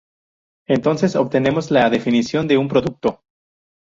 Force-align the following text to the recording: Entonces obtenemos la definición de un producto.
Entonces 0.67 1.15
obtenemos 1.15 1.69
la 1.69 1.91
definición 1.91 2.47
de 2.47 2.57
un 2.57 2.67
producto. 2.67 3.21